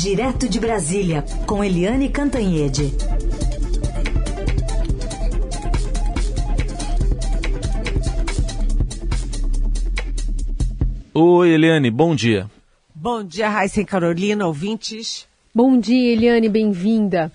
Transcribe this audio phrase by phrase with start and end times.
[0.00, 2.94] Direto de Brasília, com Eliane Cantanhede.
[11.12, 12.48] Oi, Eliane, bom dia.
[12.94, 15.26] Bom dia, Raíssa e Carolina, ouvintes.
[15.52, 17.32] Bom dia, Eliane, bem-vinda.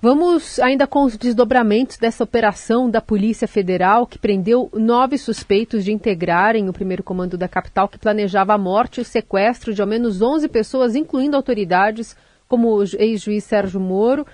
[0.00, 5.92] Vamos ainda com os desdobramentos dessa operação da Polícia Federal que prendeu nove suspeitos de
[5.92, 9.88] integrarem o primeiro comando da capital que planejava a morte e o sequestro de ao
[9.88, 14.24] menos 11 pessoas, incluindo autoridades como o ex-juiz Sérgio Moro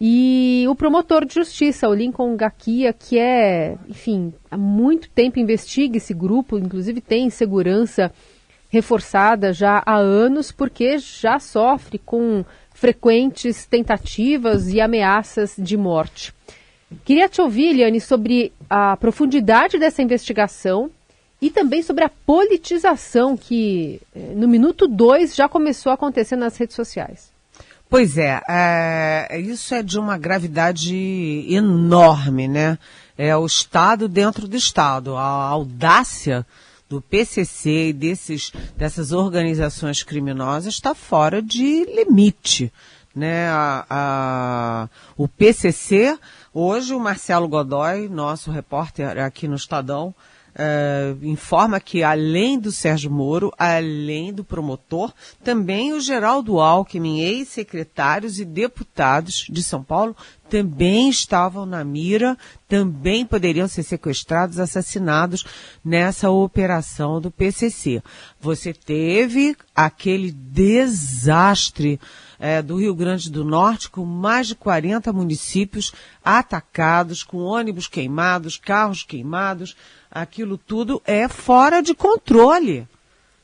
[0.00, 5.98] e o promotor de justiça, o Lincoln Gaquia, que é, enfim, há muito tempo investiga
[5.98, 8.10] esse grupo, inclusive tem segurança
[8.70, 12.42] reforçada já há anos, porque já sofre com
[12.80, 16.32] frequentes tentativas e ameaças de morte.
[17.04, 20.90] Queria te ouvir, Liane, sobre a profundidade dessa investigação
[21.42, 26.56] e também sobre a politização que, eh, no minuto dois, já começou a acontecer nas
[26.56, 27.30] redes sociais.
[27.86, 32.78] Pois é, é, isso é de uma gravidade enorme, né?
[33.18, 36.46] É o Estado dentro do Estado, a audácia
[36.90, 42.72] do PCC e desses, dessas organizações criminosas está fora de limite.
[43.14, 43.48] Né?
[43.48, 46.18] A, a, o PCC,
[46.52, 50.12] hoje o Marcelo Godoy, nosso repórter aqui no Estadão,
[50.50, 55.12] Uh, informa que além do Sérgio Moro, além do promotor,
[55.44, 60.16] também o Geraldo Alckmin, ex-secretários e deputados de São Paulo,
[60.48, 62.36] também estavam na mira,
[62.68, 65.44] também poderiam ser sequestrados, assassinados
[65.84, 68.02] nessa operação do PCC.
[68.40, 72.00] Você teve aquele desastre
[72.40, 75.92] é, do Rio Grande do Norte, com mais de 40 municípios
[76.24, 79.76] atacados, com ônibus queimados, carros queimados,
[80.10, 82.88] aquilo tudo é fora de controle.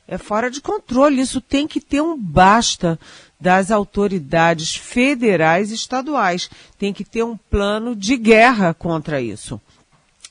[0.09, 1.21] É fora de controle.
[1.21, 2.99] Isso tem que ter um basta
[3.39, 6.49] das autoridades federais e estaduais.
[6.79, 9.61] Tem que ter um plano de guerra contra isso.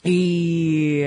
[0.03, 1.03] E,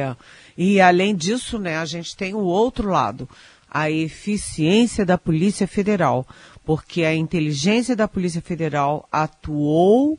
[0.56, 3.28] e além disso, né, a gente tem o outro lado,
[3.70, 6.26] a eficiência da Polícia Federal,
[6.68, 10.18] porque a inteligência da Polícia Federal atuou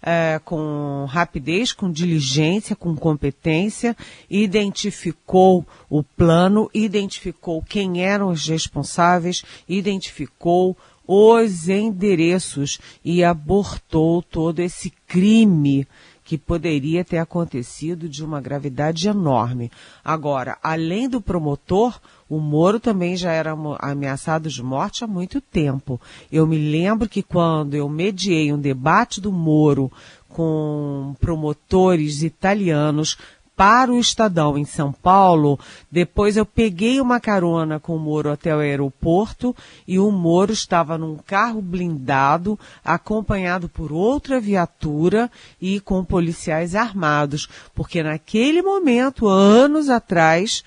[0.00, 3.94] é, com rapidez, com diligência, com competência,
[4.30, 10.74] identificou o plano, identificou quem eram os responsáveis, identificou
[11.06, 15.86] os endereços e abortou todo esse crime
[16.30, 19.68] que poderia ter acontecido de uma gravidade enorme.
[20.04, 26.00] Agora, além do promotor, o Moro também já era ameaçado de morte há muito tempo.
[26.30, 29.90] Eu me lembro que quando eu mediei um debate do Moro
[30.28, 33.18] com promotores italianos
[33.60, 35.60] para o Estadão em São Paulo,
[35.92, 39.54] depois eu peguei uma carona com o Moro até o aeroporto
[39.86, 47.50] e o Moro estava num carro blindado, acompanhado por outra viatura e com policiais armados,
[47.74, 50.64] porque naquele momento, anos atrás,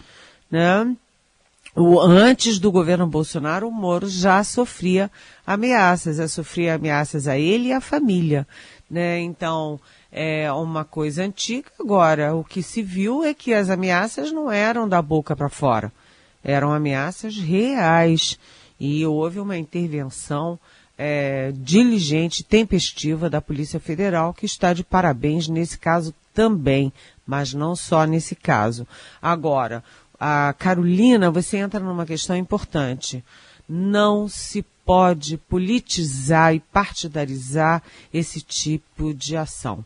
[0.51, 0.95] né,
[1.75, 5.09] o, antes do governo Bolsonaro, o Moro já sofria
[5.47, 8.47] ameaças, já sofria ameaças a ele e à família,
[8.87, 9.19] né?
[9.19, 9.79] Então,
[10.16, 11.72] é uma coisa antiga.
[11.79, 15.91] Agora, o que se viu é que as ameaças não eram da boca para fora,
[16.44, 18.38] eram ameaças reais.
[18.79, 20.59] E houve uma intervenção
[20.96, 26.94] é, diligente, tempestiva da Polícia Federal, que está de parabéns nesse caso também,
[27.25, 28.88] mas não só nesse caso.
[29.19, 29.84] Agora,
[30.19, 33.24] a Carolina, você entra numa questão importante.
[33.68, 37.81] Não se pode politizar e partidarizar
[38.13, 39.84] esse tipo de ação.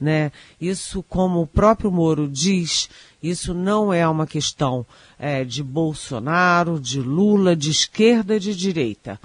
[0.00, 0.32] Né?
[0.58, 2.88] Isso, como o próprio Moro diz,
[3.22, 4.86] isso não é uma questão
[5.18, 9.20] é, de Bolsonaro, de Lula, de esquerda, de direita.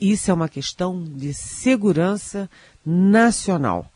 [0.00, 2.48] Isso é uma questão de segurança
[2.84, 3.90] nacional.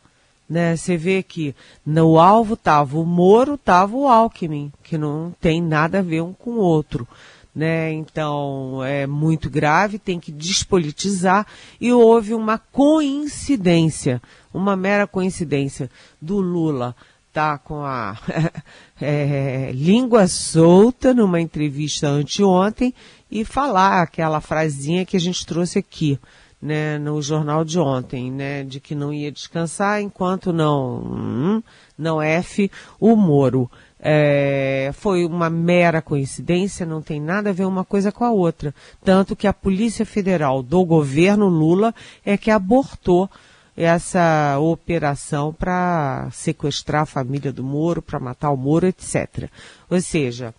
[0.47, 0.75] Né?
[0.75, 5.99] Você vê que no alvo estava o Moro, estava o Alckmin, que não tem nada
[5.99, 7.07] a ver um com o outro.
[7.53, 7.91] Né?
[7.91, 11.45] Então é muito grave, tem que despolitizar
[11.81, 14.21] e houve uma coincidência,
[14.53, 15.89] uma mera coincidência
[16.21, 16.95] do Lula
[17.33, 18.17] tá com a
[19.01, 22.93] é, língua solta numa entrevista anteontem
[23.29, 26.19] e falar aquela frasinha que a gente trouxe aqui
[26.61, 31.63] né, no jornal de ontem, né, de que não ia descansar enquanto não, hum,
[31.97, 33.69] não F o Moro.
[34.03, 38.73] É, foi uma mera coincidência, não tem nada a ver uma coisa com a outra.
[39.03, 41.93] Tanto que a Polícia Federal do governo Lula
[42.25, 43.29] é que abortou
[43.77, 49.49] essa operação para sequestrar a família do Moro, para matar o Moro, etc.
[49.89, 50.53] Ou seja,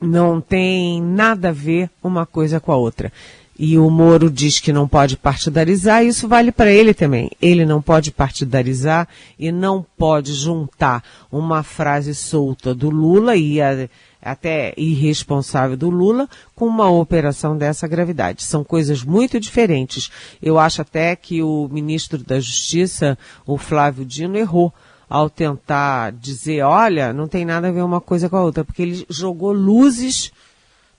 [0.00, 3.12] não tem nada a ver uma coisa com a outra.
[3.58, 7.30] E o Moro diz que não pode partidarizar, isso vale para ele também.
[7.40, 9.06] Ele não pode partidarizar
[9.38, 13.88] e não pode juntar uma frase solta do Lula e a,
[14.22, 18.42] até irresponsável do Lula com uma operação dessa gravidade.
[18.42, 20.10] São coisas muito diferentes.
[20.40, 24.72] Eu acho até que o ministro da Justiça, o Flávio Dino, errou
[25.10, 28.80] ao tentar dizer, olha, não tem nada a ver uma coisa com a outra, porque
[28.80, 30.32] ele jogou luzes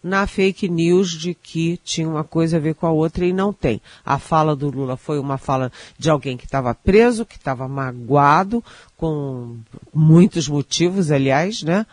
[0.04, 3.54] na fake news de que tinha uma coisa a ver com a outra e não
[3.54, 3.82] tem.
[4.06, 8.64] A fala do Lula foi uma fala de alguém que estava preso, que estava magoado,
[8.98, 9.58] com
[9.94, 11.86] muitos motivos, aliás, né?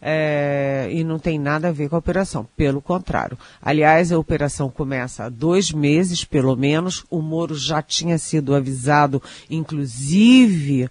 [0.00, 2.46] É, e não tem nada a ver com a operação.
[2.56, 3.36] Pelo contrário.
[3.60, 7.04] Aliás, a operação começa há dois meses, pelo menos.
[7.10, 10.88] O Moro já tinha sido avisado, inclusive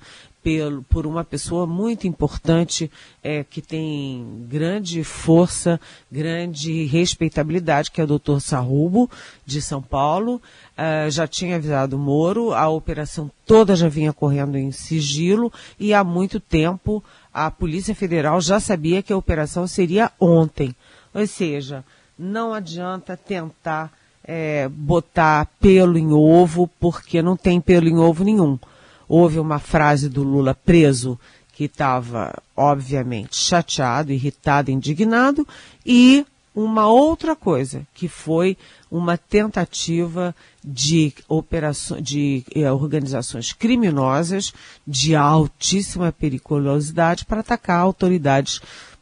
[0.48, 2.90] pelo, por uma pessoa muito importante
[3.22, 5.78] é, que tem grande força,
[6.10, 9.12] grande respeitabilidade, que é o doutor Sarrubo,
[9.46, 10.42] de São Paulo.
[10.78, 15.94] Uh, já tinha avisado o Moro, a operação toda já vinha correndo em sigilo e
[15.94, 17.04] há muito tempo
[17.34, 20.74] a Polícia Federal já sabia que a operação seria ontem.
[21.14, 21.84] Ou seja,
[22.18, 23.92] não adianta tentar
[24.24, 28.58] é, botar pelo em ovo, porque não tem pelo em ovo nenhum
[29.08, 31.20] houve uma frase do Lula preso
[31.54, 35.48] que estava, obviamente, chateado, irritado, indignado,
[35.86, 38.58] e uma outra coisa, que foi
[38.90, 44.54] uma tentativa de operações, de eh, organizações criminosas
[44.86, 48.60] de altíssima periculosidade para atacar autoridades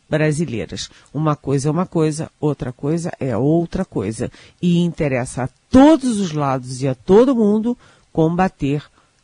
[0.10, 0.90] brasileiras.
[1.14, 4.32] Uma coisa é uma coisa, outra coisa é outra coisa.
[4.62, 7.78] E interessa a todos os lados e a todo mundo
[8.12, 8.84] combater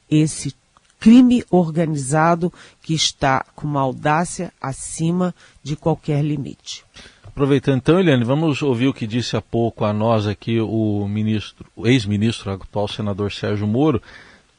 [0.09, 0.53] esse
[1.01, 5.33] crime organizado que está com uma audácia acima
[5.63, 6.85] de qualquer limite.
[7.25, 11.65] Aproveitando então, Eliane, vamos ouvir o que disse há pouco a nós aqui o ministro,
[11.75, 13.99] o ex-ministro, atual senador Sérgio Moro,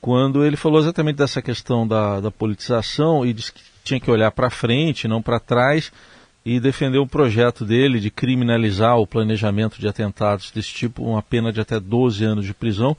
[0.00, 4.32] quando ele falou exatamente dessa questão da, da politização e disse que tinha que olhar
[4.32, 5.92] para frente, não para trás,
[6.44, 11.52] e defendeu o projeto dele de criminalizar o planejamento de atentados desse tipo, uma pena
[11.52, 12.96] de até 12 anos de prisão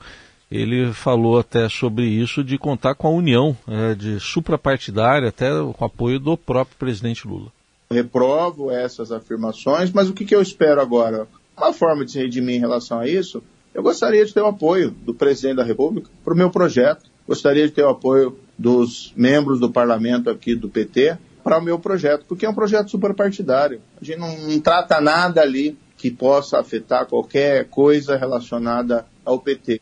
[0.56, 5.84] ele falou até sobre isso de contar com a união é, de suprapartidária, até com
[5.84, 7.52] apoio do próprio presidente Lula.
[7.90, 11.26] Reprovo essas afirmações, mas o que, que eu espero agora?
[11.56, 13.42] Uma forma de se redimir em relação a isso,
[13.74, 17.10] eu gostaria de ter o apoio do presidente da República para o meu projeto.
[17.26, 21.78] Gostaria de ter o apoio dos membros do parlamento aqui do PT para o meu
[21.78, 23.80] projeto, porque é um projeto superpartidário.
[24.00, 29.80] A gente não, não trata nada ali que possa afetar qualquer coisa relacionada ao PT.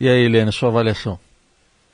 [0.00, 1.18] E aí, Helena, sua avaliação?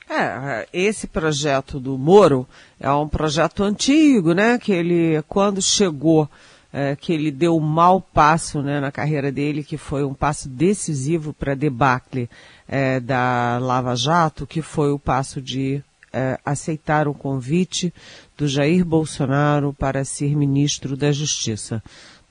[0.07, 2.47] É, esse projeto do Moro
[2.79, 4.59] é um projeto antigo, né?
[4.59, 6.29] Que ele, quando chegou,
[6.71, 10.47] é, que ele deu um mau passo né, na carreira dele, que foi um passo
[10.47, 12.29] decisivo para a debacle
[12.67, 15.81] é, da Lava Jato, que foi o passo de
[16.13, 17.93] é, aceitar o convite
[18.37, 21.81] do Jair Bolsonaro para ser ministro da Justiça.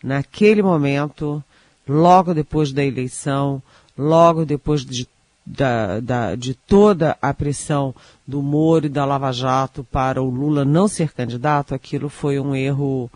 [0.03, 1.43] Naquele momento,
[1.89, 3.63] logo depois da eleição,
[3.97, 5.09] logo depois de
[5.47, 7.95] da, da, de toda a pressão
[8.27, 12.55] do Moro e da Lava Jato para o Lula não ser candidato, aquilo foi um
[12.55, 13.11] erro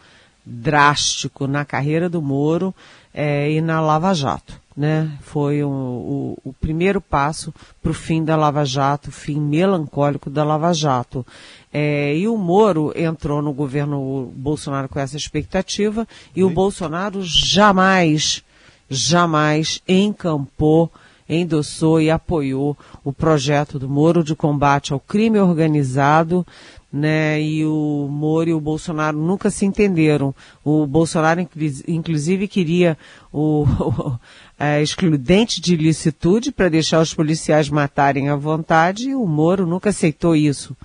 [0.45, 2.75] drástico na carreira do Moro
[3.13, 4.61] é, e na Lava Jato.
[4.77, 5.11] Né?
[5.23, 10.45] Foi um, o, o, primeiro passo para o fim da Lava Jato, fim melancólico da
[10.45, 11.27] Lava Jato.
[11.73, 18.45] É, e o Moro entrou no governo Bolsonaro com essa expectativa e o Bolsonaro jamais,
[18.89, 20.93] jamais encampou
[21.29, 26.47] endossou e apoiou o projeto do Moro de combate ao crime organizado,
[26.93, 27.41] né?
[27.41, 30.35] E o Moro e o Bolsonaro nunca se entenderam.
[30.65, 31.47] O Bolsonaro,
[31.87, 32.97] inclusive, queria
[33.33, 34.19] o, o
[34.59, 39.91] a excludente de ilicitude para deixar os policiais matarem à vontade, e o Moro nunca
[39.91, 40.77] aceitou isso,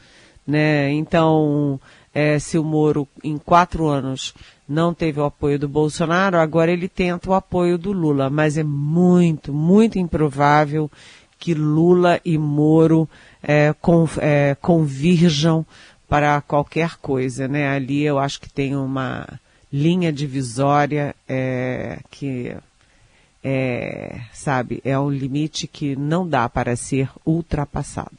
[0.46, 0.92] né?
[0.92, 1.80] Então,
[2.14, 4.34] é, se o Moro, em quatro anos,
[4.68, 8.64] não teve o apoio do Bolsonaro, agora ele tenta o apoio do Lula, mas é
[8.64, 10.90] muito, muito improvável
[11.38, 13.08] que Lula e Moro
[13.42, 13.74] é,
[14.22, 15.66] é, convirjam
[16.08, 17.68] para qualquer coisa, né?
[17.68, 19.28] Ali eu acho que tem uma
[19.72, 22.56] linha divisória é, que
[23.44, 28.18] é, sabe, é um limite que não dá para ser ultrapassado.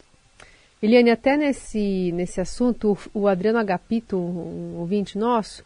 [0.82, 5.64] Eliane, até nesse, nesse assunto, o Adriano Agapito, um ouvinte nosso,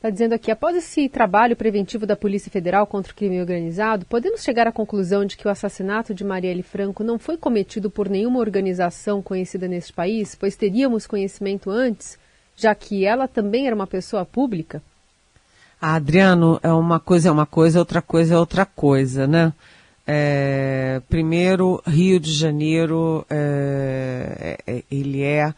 [0.00, 4.42] está dizendo aqui, após esse trabalho preventivo da Polícia Federal contra o crime organizado, podemos
[4.42, 8.38] chegar à conclusão de que o assassinato de Marielle Franco não foi cometido por nenhuma
[8.38, 12.18] organização conhecida neste país, pois teríamos conhecimento antes,
[12.56, 14.82] já que ela também era uma pessoa pública?
[15.78, 19.52] Ah, Adriano, é uma coisa é uma coisa, outra coisa é outra coisa, né?
[20.06, 25.52] É, primeiro, Rio de Janeiro, é, é, ele é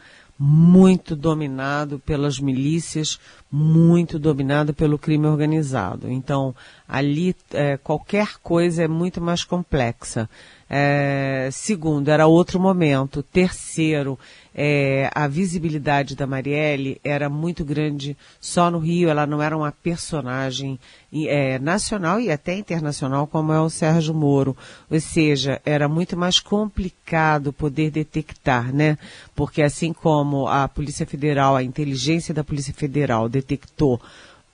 [0.44, 3.16] muito dominado pelas milícias,
[3.48, 6.10] muito dominado pelo crime organizado.
[6.10, 6.52] Então,
[6.88, 10.28] ali é, qualquer coisa é muito mais complexa.
[10.74, 13.22] É, segundo, era outro momento.
[13.22, 14.18] Terceiro,
[14.54, 19.70] é, a visibilidade da Marielle era muito grande só no Rio, ela não era uma
[19.70, 20.80] personagem
[21.26, 24.56] é, nacional e até internacional como é o Sérgio Moro.
[24.90, 28.96] Ou seja, era muito mais complicado poder detectar, né?
[29.36, 34.00] Porque assim como a Polícia Federal, a inteligência da Polícia Federal detectou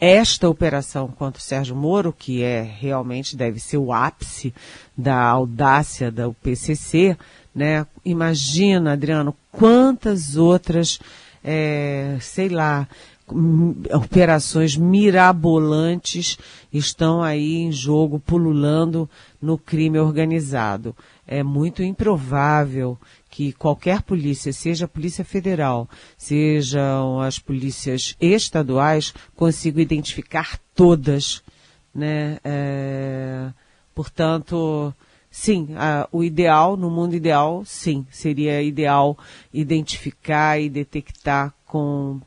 [0.00, 4.54] esta operação contra o Sérgio Moro, que é realmente deve ser o ápice
[4.96, 7.16] da audácia do PCC,
[7.54, 7.86] né?
[8.04, 11.00] Imagina, Adriano, quantas outras,
[11.42, 12.86] é, sei lá,
[13.92, 16.38] operações mirabolantes
[16.72, 19.08] estão aí em jogo, pululando
[19.40, 20.94] no crime organizado.
[21.26, 22.96] É muito improvável
[23.28, 31.42] que qualquer polícia, seja a Polícia Federal, sejam as polícias estaduais, consigam identificar todas,
[31.94, 32.38] né?
[32.42, 33.50] É,
[33.94, 34.94] portanto,
[35.30, 39.18] sim, a, o ideal, no mundo ideal, sim, seria ideal
[39.52, 42.20] identificar e detectar com,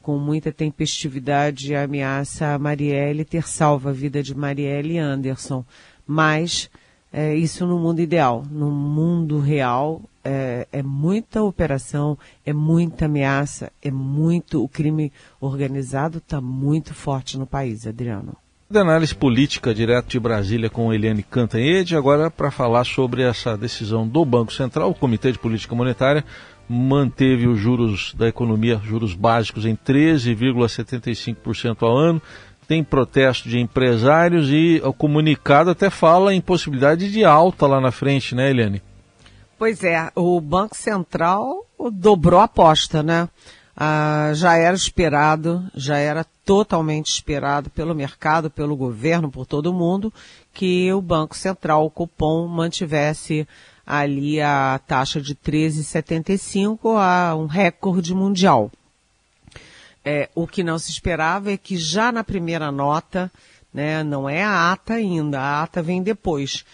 [0.00, 5.64] com muita tempestividade a ameaça a Marielle, ter salvo a vida de Marielle Anderson.
[6.06, 6.70] Mas,
[7.16, 8.44] é, isso no mundo ideal.
[8.50, 14.64] No mundo real, é, é, muita operação, é muita ameaça, é muito.
[14.64, 18.36] O crime organizado está muito forte no país, Adriano.
[18.68, 24.08] De análise política direto de Brasília com Eliane Cantanhede, agora para falar sobre essa decisão
[24.08, 26.24] do Banco Central, o Comitê de Política Monetária
[26.68, 32.20] manteve os juros da economia, juros básicos em 13,75% ao ano.
[32.66, 37.90] Tem protesto de empresários e o comunicado até fala em possibilidade de alta lá na
[37.90, 38.82] frente, né, Eliane?
[39.58, 43.28] Pois é, o Banco Central dobrou a aposta, né?
[43.76, 50.12] Ah, já era esperado, já era totalmente esperado pelo mercado, pelo governo, por todo mundo,
[50.52, 53.48] que o Banco Central, o Copom, mantivesse
[53.86, 58.70] ali a taxa de 13,75 a um recorde mundial.
[60.04, 63.32] É, o que não se esperava é que já na primeira nota,
[63.72, 66.64] né, não é a ata ainda, a ata vem depois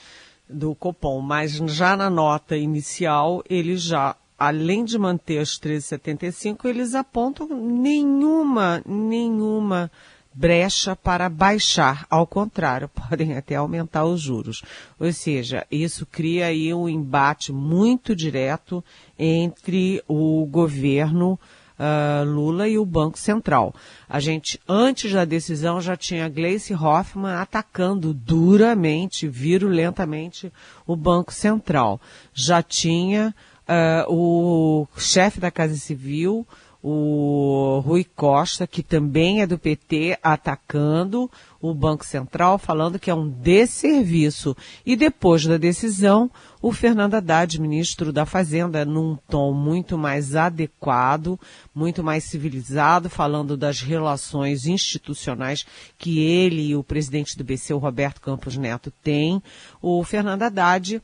[0.49, 6.95] do Copom, mas já na nota inicial, ele já, além de manter as 13,75, eles
[6.95, 9.91] apontam nenhuma, nenhuma
[10.33, 14.63] brecha para baixar, ao contrário, podem até aumentar os juros.
[14.99, 18.83] Ou seja, isso cria aí um embate muito direto
[19.19, 21.39] entre o governo
[21.81, 23.75] uh, Lula e o Banco Central.
[24.09, 30.53] A gente, antes da decisão, já tinha Gleice Hoffmann atacando duramente, virulentamente,
[30.87, 31.99] o Banco Central.
[32.35, 33.35] Já tinha
[33.67, 36.47] uh, o chefe da Casa Civil,
[36.83, 43.15] o Rui Costa, que também é do PT, atacando o Banco Central, falando que é
[43.15, 44.57] um desserviço.
[44.85, 46.31] E depois da decisão,
[46.63, 51.39] o Fernando Haddad, ministro da Fazenda, num tom muito mais adequado,
[51.75, 55.67] muito mais civilizado, falando das relações institucionais
[55.99, 59.43] que ele e o presidente do BC, o Roberto Campos Neto, têm.
[59.83, 61.03] O Fernando Haddad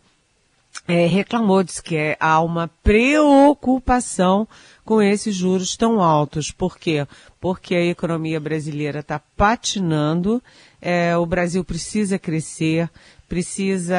[0.89, 4.47] é, reclamou, disse que é, há uma preocupação
[4.85, 6.51] com esses juros tão altos.
[6.51, 7.07] Por quê?
[7.41, 10.43] Porque a economia brasileira está patinando,
[10.81, 12.89] é, o Brasil precisa crescer,
[13.29, 13.97] precisa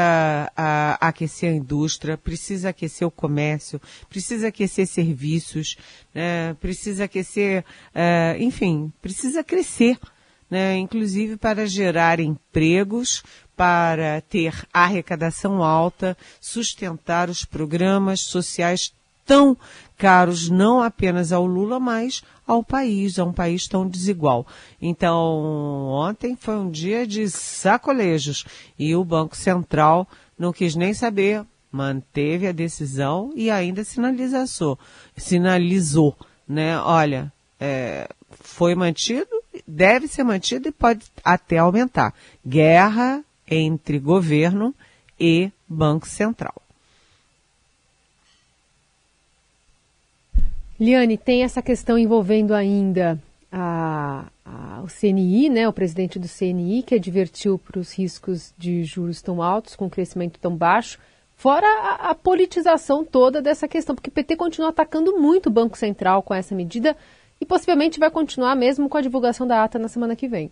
[0.56, 5.78] a, aquecer a indústria, precisa aquecer o comércio, precisa aquecer serviços,
[6.14, 10.00] né, precisa aquecer, é, enfim, precisa crescer.
[10.50, 13.22] Né, inclusive para gerar empregos,
[13.54, 18.94] para ter arrecadação alta, sustentar os programas sociais
[19.26, 19.58] tão
[19.98, 24.48] caros não apenas ao Lula, mas ao país, a um país tão desigual.
[24.82, 28.46] Então, ontem foi um dia de sacolejos
[28.80, 30.08] e o Banco Central
[30.40, 34.80] não quis nem saber, manteve a decisão e ainda sinalizou,
[35.16, 36.16] sinalizou,
[36.48, 36.80] né?
[36.80, 39.37] Olha, é, foi mantido,
[39.68, 42.14] deve ser mantido e pode até aumentar.
[42.46, 44.76] Guerra entre governo
[45.20, 46.62] e Banco Central.
[50.80, 53.20] Liane, tem essa questão envolvendo ainda
[53.52, 58.84] a, a, o CNI, né, o presidente do CNI, que advertiu para os riscos de
[58.84, 61.00] juros tão altos, com crescimento tão baixo,
[61.36, 65.78] fora a, a, politização toda dessa questão, porque o PT continua atacando muito o Banco
[65.78, 66.96] Central com essa medida
[67.40, 70.52] e possivelmente vai continuar mesmo com a divulgação da ata na semana que vem.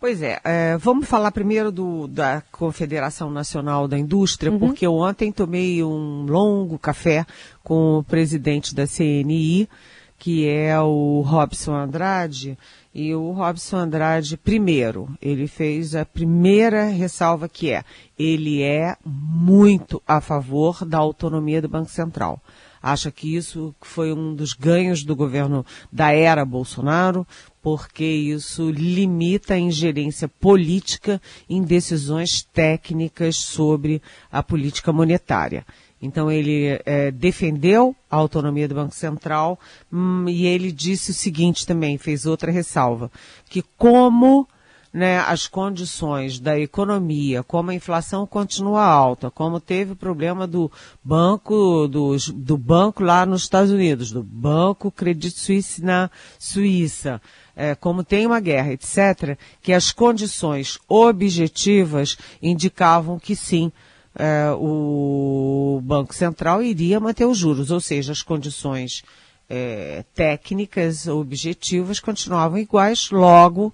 [0.00, 4.58] Pois é, é, vamos falar primeiro do, da Confederação Nacional da Indústria, uhum.
[4.58, 7.26] porque eu ontem tomei um longo café
[7.64, 9.68] com o presidente da CNI,
[10.16, 12.56] que é o Robson Andrade,
[12.94, 17.82] e o Robson Andrade, primeiro, ele fez a primeira ressalva que é,
[18.16, 22.40] ele é muito a favor da autonomia do Banco Central.
[22.82, 27.26] Acha que isso foi um dos ganhos do governo da era Bolsonaro,
[27.62, 35.66] porque isso limita a ingerência política em decisões técnicas sobre a política monetária.
[36.00, 39.58] Então ele é, defendeu a autonomia do Banco Central
[39.92, 43.10] hum, e ele disse o seguinte também, fez outra ressalva,
[43.50, 44.46] que como
[44.92, 50.70] né, as condições da economia, como a inflação continua alta, como teve o problema do
[51.04, 57.20] banco, do, banco lá nos Estados Unidos, do banco Credit Suisse na Suíça,
[57.54, 63.70] é, como tem uma guerra, etc., que as condições objetivas indicavam que sim,
[64.18, 69.02] é, o Banco Central iria manter os juros, ou seja, as condições
[69.50, 73.72] é, técnicas objetivas continuavam iguais, logo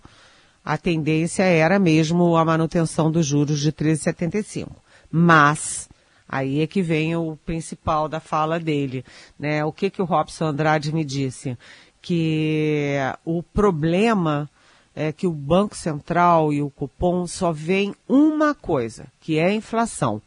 [0.65, 4.69] a tendência era mesmo a manutenção dos juros de 13,75.
[5.11, 5.89] Mas,
[6.27, 9.05] aí é que vem o principal da fala dele,
[9.39, 9.65] né?
[9.65, 11.59] O que que o Robson Andrade me disse?
[12.01, 14.49] Que o problema
[14.95, 19.55] é que o Banco Central e o cupom só veem uma coisa, que é a
[19.55, 20.23] inflação.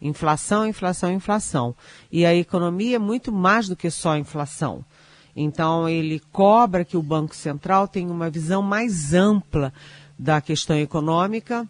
[0.00, 1.74] Inflação, inflação, inflação.
[2.10, 4.84] E a economia é muito mais do que só inflação.
[5.34, 9.72] Então, ele cobra que o Banco Central tenha uma visão mais ampla
[10.18, 11.66] da questão econômica.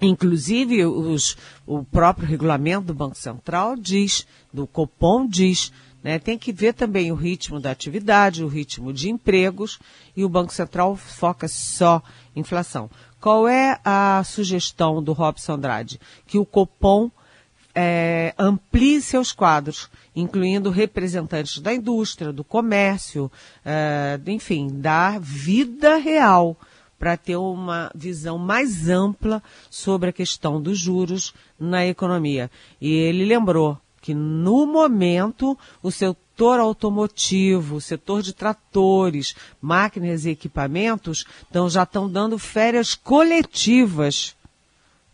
[0.00, 6.52] Inclusive, os, o próprio regulamento do Banco Central diz, do Copom diz, né, tem que
[6.52, 9.78] ver também o ritmo da atividade, o ritmo de empregos,
[10.16, 12.02] e o Banco Central foca só
[12.34, 12.90] inflação.
[13.20, 16.00] Qual é a sugestão do Robson Andrade?
[16.26, 17.10] Que o Copom
[17.82, 23.32] é, amplie seus quadros, incluindo representantes da indústria, do comércio,
[23.64, 26.54] é, enfim, da vida real,
[26.98, 32.50] para ter uma visão mais ampla sobre a questão dos juros na economia.
[32.78, 40.30] E ele lembrou que, no momento, o setor automotivo, o setor de tratores, máquinas e
[40.30, 44.36] equipamentos, então, já estão dando férias coletivas.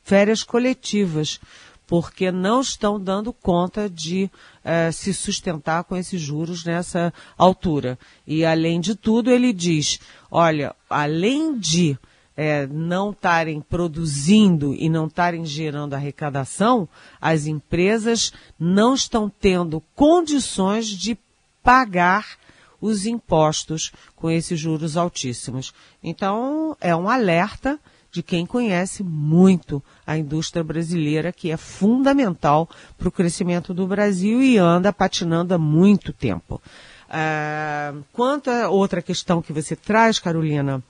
[0.03, 1.41] Férias coletivas
[1.87, 4.31] porque não estão dando conta de
[4.65, 7.99] eh, se sustentar com esses juros nessa altura.
[8.27, 11.97] E, além de tudo, ele diz: olha, além de
[12.37, 16.89] eh, não estarem produzindo e não estarem gerando arrecadação,
[17.21, 21.17] as empresas não estão tendo condições de
[21.63, 22.37] pagar
[22.81, 25.73] os impostos com esses juros altíssimos.
[26.03, 27.81] Então, é um alerta
[28.17, 34.43] de quem conhece muito a indústria brasileira, que é fundamental para o crescimento do Brasil
[34.43, 36.61] e anda patinando há muito tempo.
[37.09, 40.83] Uh, quanto a outra questão que você traz, Carolina,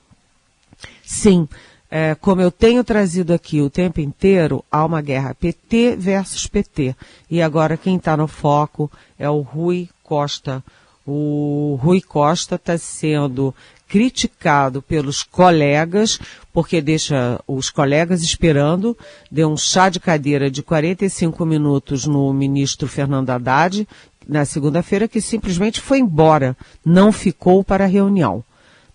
[1.03, 1.49] sim,
[1.91, 6.95] é, como eu tenho trazido aqui o tempo inteiro, há uma guerra PT versus PT.
[7.29, 10.63] E agora quem está no foco é o Rui Costa.
[11.05, 13.53] O Rui Costa está sendo
[13.87, 16.19] criticado pelos colegas,
[16.51, 18.97] porque deixa os colegas esperando,
[19.31, 23.87] deu um chá de cadeira de 45 minutos no ministro Fernando Haddad,
[24.27, 28.43] na segunda-feira, que simplesmente foi embora, não ficou para a reunião.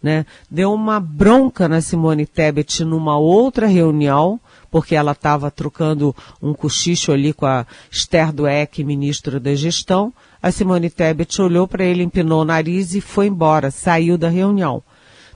[0.02, 0.26] Né?
[0.50, 4.38] Deu uma bronca na Simone Tebet numa outra reunião,
[4.70, 10.12] porque ela estava trocando um cochicho ali com a Esther Dueck, ministra da Gestão.
[10.42, 14.82] A Simone Tebet olhou para ele, empinou o nariz e foi embora, saiu da reunião.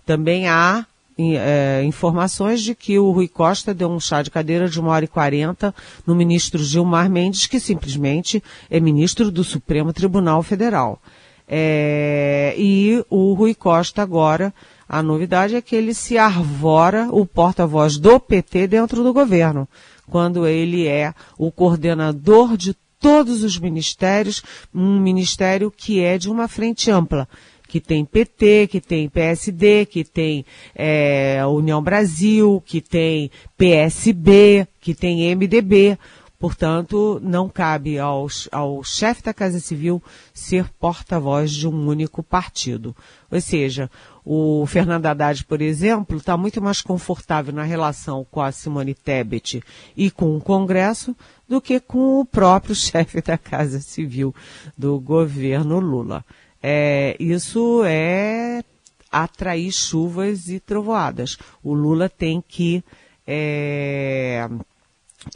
[0.05, 0.85] Também há
[1.19, 5.05] é, informações de que o Rui Costa deu um chá de cadeira de uma hora
[5.05, 5.75] e quarenta
[6.07, 11.01] no ministro Gilmar Mendes, que simplesmente é ministro do Supremo Tribunal Federal.
[11.49, 14.53] É, e o Rui Costa agora
[14.89, 19.69] a novidade é que ele se arvora o porta-voz do PT dentro do governo,
[20.09, 24.43] quando ele é o coordenador de todos os ministérios,
[24.75, 27.29] um ministério que é de uma frente ampla,
[27.69, 34.95] que tem PT, que tem PSD, que tem é, União Brasil, que tem PSB, que
[34.95, 35.99] tem MDB.
[36.39, 40.03] Portanto, não cabe ao, ao chefe da Casa Civil
[40.35, 42.95] ser porta-voz de um único partido.
[43.31, 43.91] Ou seja,
[44.29, 49.63] o Fernando Haddad, por exemplo, está muito mais confortável na relação com a Simone Tebet
[49.97, 51.15] e com o Congresso
[51.49, 54.35] do que com o próprio chefe da Casa Civil
[54.77, 56.25] do governo Lula.
[56.61, 58.65] É, isso é
[59.13, 61.39] atrair chuvas e trovoadas.
[61.63, 62.83] O Lula tem que
[63.25, 64.49] é,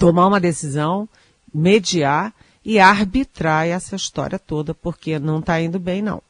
[0.00, 1.08] tomar uma decisão,
[1.54, 6.20] mediar e arbitrar essa história toda, porque não está indo bem, não.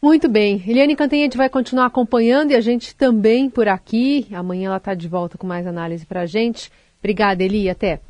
[0.00, 0.62] Muito bem.
[0.66, 4.28] Eliane Cantanhede vai continuar acompanhando e a gente também por aqui.
[4.32, 6.70] Amanhã ela está de volta com mais análise para a gente.
[7.00, 7.68] Obrigada, Eli.
[7.68, 8.00] Até.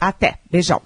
[0.00, 0.38] Até.
[0.50, 0.82] Beijão.